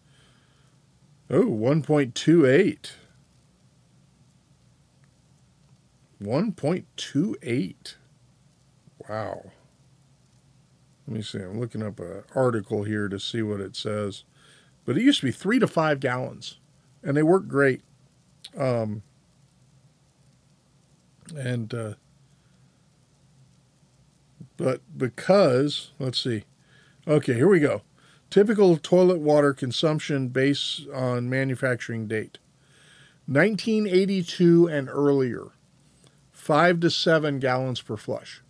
[1.31, 2.93] Oh, 1.28.
[6.23, 7.95] 1.28.
[9.09, 9.51] Wow.
[11.07, 11.39] Let me see.
[11.39, 14.25] I'm looking up an article here to see what it says.
[14.87, 16.59] But it used to be three to five gallons,
[17.03, 17.83] and they work great.
[18.57, 19.03] Um,
[21.37, 21.95] and uh,
[24.57, 26.45] but because let's see.
[27.07, 27.83] Okay here we go.
[28.31, 32.39] Typical toilet water consumption based on manufacturing date.
[33.27, 35.49] 1982 and earlier
[36.33, 38.43] 5 to 7 gallons per flush.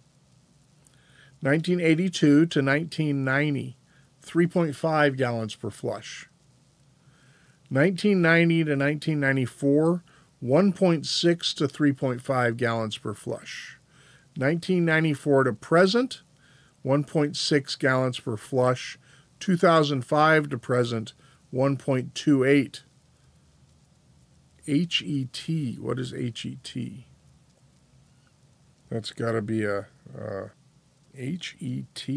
[1.40, 3.78] 1982 to 1990
[4.28, 6.28] 3.5 gallons per flush.
[7.70, 10.04] 1990 to 1994,
[10.42, 13.78] 1.6 to 3.5 gallons per flush.
[14.36, 16.22] 1994 to present,
[16.84, 18.98] 1.6 gallons per flush.
[19.40, 21.12] 2005 to present,
[21.52, 22.82] 1.28.
[24.66, 26.74] HET, what is HET?
[28.90, 29.86] That's got to be a
[31.14, 32.08] HET.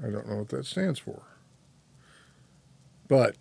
[0.00, 1.22] I don't know what that stands for.
[3.08, 3.36] But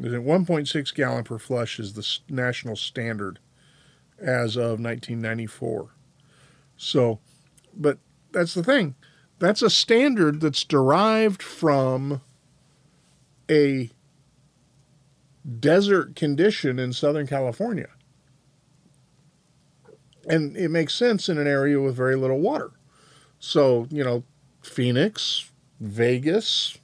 [0.00, 3.38] 1.6 gallon per flush is the national standard
[4.18, 5.90] as of 1994.
[6.76, 7.20] So,
[7.76, 7.98] but
[8.32, 8.94] that's the thing.
[9.38, 12.20] That's a standard that's derived from
[13.50, 13.90] a
[15.60, 17.88] desert condition in Southern California.
[20.26, 22.70] And it makes sense in an area with very little water.
[23.38, 24.24] So, you know,
[24.62, 26.78] Phoenix, Vegas,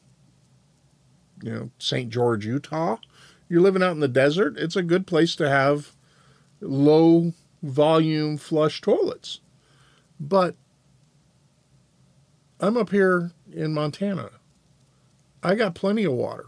[1.43, 2.11] you know, St.
[2.11, 2.97] George, Utah,
[3.49, 5.93] you're living out in the desert, it's a good place to have
[6.61, 7.33] low
[7.63, 9.41] volume flush toilets.
[10.19, 10.55] But
[12.61, 14.31] I'm up here in Montana.
[15.43, 16.47] I got plenty of water.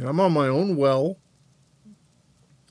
[0.00, 1.18] I'm on my own well.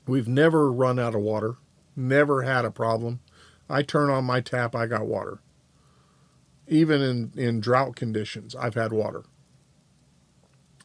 [0.06, 1.56] We've never run out of water,
[1.94, 3.20] never had a problem.
[3.68, 5.38] I turn on my tap, I got water.
[6.66, 9.24] Even in, in drought conditions, I've had water.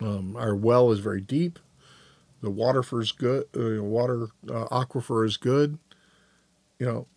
[0.02, 1.60] Um, our well is very deep.
[2.42, 3.46] The water for is good.
[3.56, 5.80] Uh, water uh, aquifer is good.
[6.80, 7.08] You know,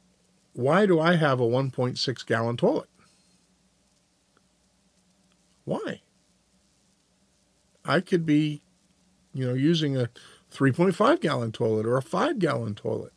[0.55, 2.89] why do I have a 1.6 gallon toilet?
[5.65, 6.01] Why?
[7.85, 8.63] I could be,
[9.35, 10.09] you know, using a
[10.53, 13.13] 3.5 gallon toilet or a 5 gallon toilet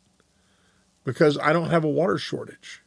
[1.04, 2.82] because I don't have a water shortage.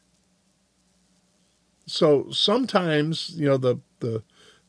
[1.86, 4.22] So sometimes, you know, the the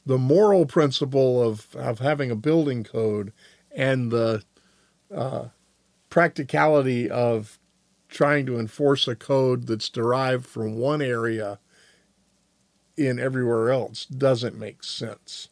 [0.06, 3.32] the moral principle of of having a building code
[3.76, 4.44] and the
[5.14, 5.46] uh,
[6.10, 7.60] practicality of
[8.08, 11.60] trying to enforce a code that's derived from one area
[12.98, 15.50] in everywhere else doesn't make sense.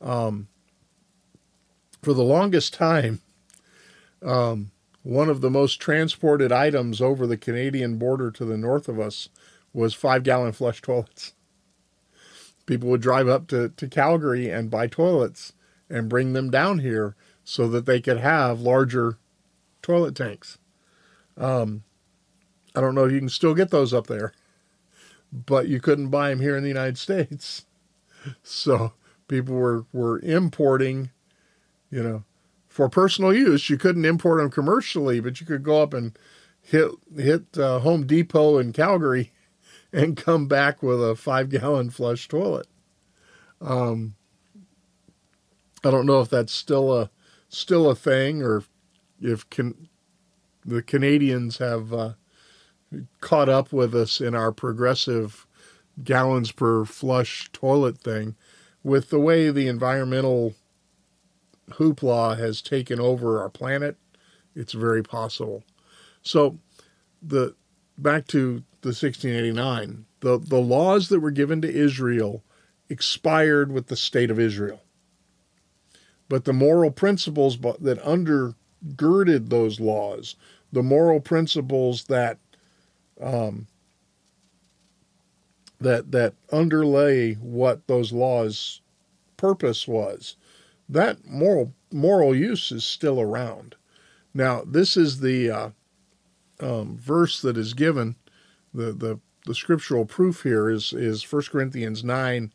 [0.00, 0.48] Um,
[2.02, 3.20] for the longest time,
[4.22, 4.70] um,
[5.02, 9.28] one of the most transported items over the Canadian border to the north of us
[9.72, 11.32] was five gallon flush toilets.
[12.68, 15.54] People would drive up to, to Calgary and buy toilets
[15.88, 19.16] and bring them down here so that they could have larger
[19.80, 20.58] toilet tanks.
[21.38, 21.82] Um,
[22.74, 24.34] I don't know if you can still get those up there,
[25.32, 27.64] but you couldn't buy them here in the United States.
[28.42, 28.92] So
[29.28, 31.10] people were, were importing,
[31.88, 32.24] you know,
[32.66, 33.70] for personal use.
[33.70, 36.18] You couldn't import them commercially, but you could go up and
[36.60, 39.30] hit hit uh, Home Depot in Calgary
[39.92, 42.66] and come back with a five gallon flush toilet.
[43.60, 44.14] Um,
[45.84, 47.10] I don't know if that's still a
[47.48, 48.64] still a thing or
[49.20, 49.88] if can,
[50.64, 52.12] the Canadians have uh,
[53.20, 55.46] caught up with us in our progressive
[56.04, 58.36] gallons per flush toilet thing
[58.82, 60.54] with the way the environmental
[61.70, 63.96] hoopla has taken over our planet
[64.54, 65.64] it's very possible
[66.22, 66.56] so
[67.20, 67.54] the
[67.98, 72.42] back to the 1689 the the laws that were given to Israel
[72.88, 74.82] expired with the state of Israel
[76.28, 80.36] but the moral principles that undergirded those laws
[80.72, 82.38] the moral principles that
[83.20, 83.66] um,
[85.80, 88.80] that that underlay what those laws'
[89.36, 90.36] purpose was.
[90.88, 93.76] That moral moral use is still around.
[94.34, 95.70] Now, this is the uh,
[96.60, 98.16] um, verse that is given.
[98.74, 102.52] The, the the scriptural proof here is is 1 Corinthians 9,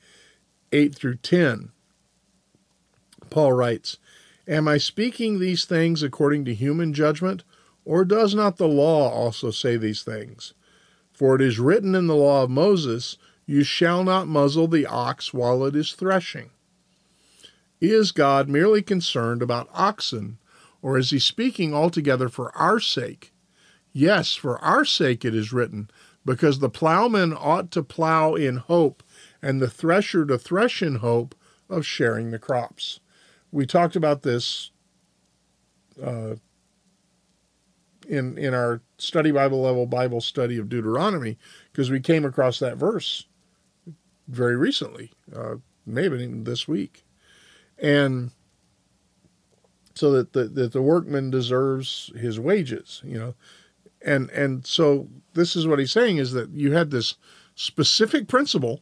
[0.72, 1.72] 8 through 10.
[3.32, 3.98] Paul writes,
[4.48, 7.44] Am I speaking these things according to human judgment,
[7.84, 10.54] or does not the law also say these things?
[11.14, 15.34] For it is written in the law of Moses, You shall not muzzle the ox
[15.34, 16.52] while it is threshing.
[17.82, 20.38] Is God merely concerned about oxen,
[20.82, 23.33] or is he speaking altogether for our sake?
[23.94, 25.90] Yes, for our sake it is written,
[26.26, 29.04] because the plowman ought to plow in hope,
[29.42, 31.36] and the thresher to thresh in hope
[31.70, 33.00] of sharing the crops.
[33.52, 34.72] We talked about this
[36.02, 36.36] uh,
[38.10, 41.38] in in our study Bible level Bible study of Deuteronomy
[41.72, 43.28] because we came across that verse
[44.28, 47.04] very recently, uh, maybe even this week,
[47.78, 48.32] and
[49.94, 53.36] so that the that the workman deserves his wages, you know,
[54.04, 57.16] and and so this is what he's saying is that you had this
[57.56, 58.82] specific principle,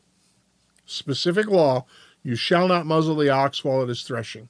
[0.85, 1.85] specific law.
[2.23, 4.49] You shall not muzzle the ox while it is threshing.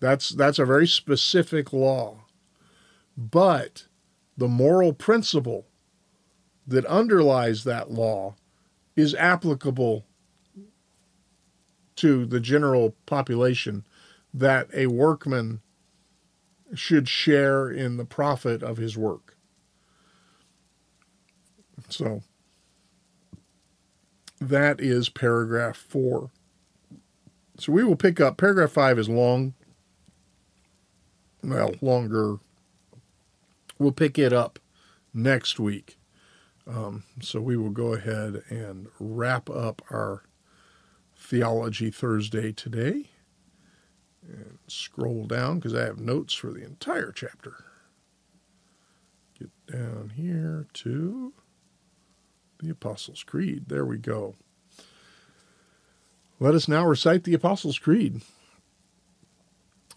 [0.00, 2.24] That's that's a very specific law.
[3.16, 3.86] But
[4.36, 5.66] the moral principle
[6.66, 8.34] that underlies that law
[8.96, 10.04] is applicable
[11.96, 13.84] to the general population
[14.34, 15.60] that a workman
[16.74, 19.31] should share in the profit of his work.
[21.92, 22.22] So
[24.40, 26.30] that is paragraph four.
[27.58, 29.54] So we will pick up paragraph five is long,
[31.44, 32.38] well, longer.
[33.78, 34.58] We'll pick it up
[35.12, 35.98] next week.
[36.66, 40.22] Um, so we will go ahead and wrap up our
[41.16, 43.10] Theology Thursday today
[44.26, 47.64] and scroll down because I have notes for the entire chapter.
[49.38, 51.32] Get down here to
[52.62, 53.64] the Apostles' Creed.
[53.68, 54.36] There we go.
[56.38, 58.22] Let us now recite the Apostles' Creed.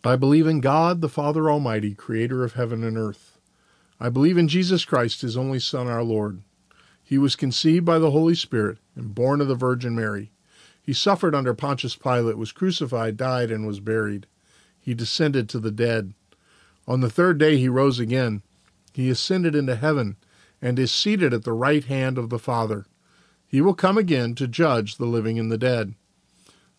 [0.03, 3.37] I believe in God, the Father Almighty, creator of heaven and earth.
[3.99, 6.41] I believe in Jesus Christ, his only Son, our Lord.
[7.03, 10.31] He was conceived by the Holy Spirit and born of the Virgin Mary.
[10.81, 14.27] He suffered under Pontius Pilate, was crucified, died, and was buried.
[14.79, 16.13] He descended to the dead.
[16.87, 18.43] On the third day he rose again.
[18.93, 20.15] He ascended into heaven
[20.61, 22.85] and is seated at the right hand of the Father.
[23.47, 25.95] He will come again to judge the living and the dead.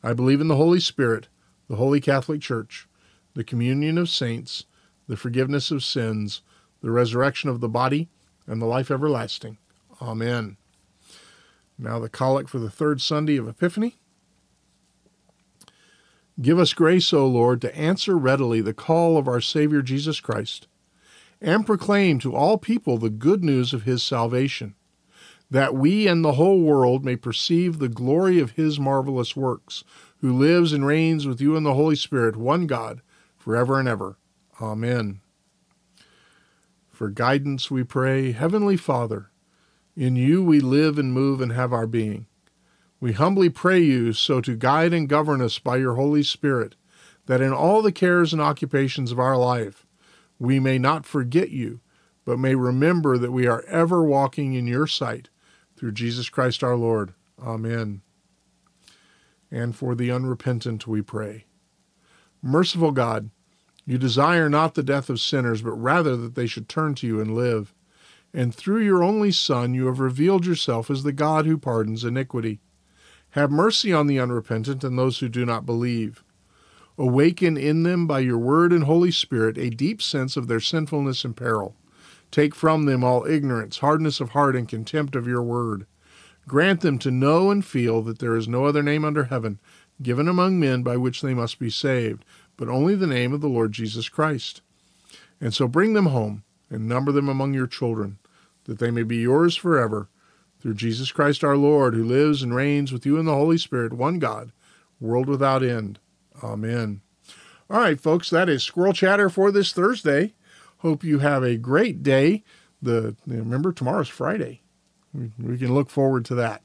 [0.02, 1.28] I believe in the Holy Spirit,
[1.68, 2.88] the Holy Catholic Church,
[3.34, 4.64] the communion of saints,
[5.08, 6.42] the forgiveness of sins,
[6.82, 8.08] the resurrection of the body,
[8.46, 9.58] and the life everlasting.
[10.00, 10.56] Amen.
[11.78, 13.96] Now, the collect for the third Sunday of Epiphany.
[16.40, 20.66] Give us grace, O Lord, to answer readily the call of our Savior Jesus Christ,
[21.40, 24.74] and proclaim to all people the good news of his salvation,
[25.50, 29.84] that we and the whole world may perceive the glory of his marvelous works,
[30.20, 33.00] who lives and reigns with you in the Holy Spirit, one God,
[33.36, 34.16] forever and ever.
[34.60, 35.20] Amen.
[36.88, 39.30] For guidance we pray, Heavenly Father,
[39.94, 42.26] in you we live and move and have our being.
[42.98, 46.74] We humbly pray you so to guide and govern us by your Holy Spirit,
[47.26, 49.85] that in all the cares and occupations of our life
[50.38, 51.80] we may not forget you,
[52.24, 55.28] but may remember that we are ever walking in your sight
[55.76, 57.14] through Jesus Christ our Lord.
[57.40, 58.02] Amen.
[59.50, 61.44] And for the unrepentant we pray.
[62.42, 63.30] Merciful God,
[63.84, 67.20] you desire not the death of sinners, but rather that they should turn to you
[67.20, 67.72] and live
[68.36, 72.60] and through your only Son you have revealed yourself as the God who pardons iniquity.
[73.30, 76.22] Have mercy on the unrepentant and those who do not believe.
[76.98, 81.24] Awaken in them by your word and Holy Spirit a deep sense of their sinfulness
[81.24, 81.76] and peril.
[82.30, 85.86] Take from them all ignorance, hardness of heart, and contempt of your word.
[86.48, 89.58] Grant them to know and feel that there is no other name under heaven
[90.02, 92.24] given among men by which they must be saved,
[92.56, 94.60] but only the name of the Lord Jesus Christ.
[95.40, 98.18] And so bring them home and number them among your children
[98.64, 100.08] that they may be yours forever,
[100.60, 103.92] through Jesus Christ our Lord, who lives and reigns with you in the Holy Spirit,
[103.92, 104.50] one God,
[104.98, 106.00] world without end.
[106.42, 107.00] Amen.
[107.68, 110.34] All right, folks, that is Squirrel Chatter for this Thursday.
[110.78, 112.44] Hope you have a great day.
[112.80, 114.62] The remember tomorrow's Friday.
[115.12, 116.62] We, can look forward to that.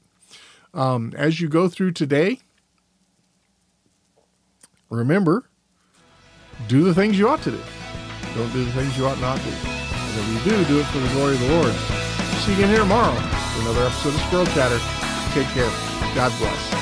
[0.74, 2.40] Um, as you go through today,
[4.90, 5.48] remember,
[6.68, 7.60] do the things you ought to do.
[8.34, 9.48] Don't do the things you ought not to.
[9.48, 11.72] And if you do, do it for the glory of the Lord.
[12.42, 14.78] See you again here tomorrow for another episode of Squirrel Chatter.
[15.32, 15.70] Take care.
[16.14, 16.81] God bless.